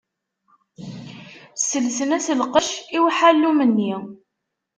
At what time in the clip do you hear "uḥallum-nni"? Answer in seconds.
3.05-3.93